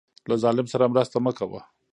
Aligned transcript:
له 0.29 0.35
ظالم 0.43 0.67
سره 0.73 0.91
مرسته 0.93 1.17
مه 1.25 1.31
کوه. 1.37 1.61